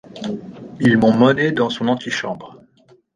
[0.79, 2.59] Ils m’ont mené dans son antichambre.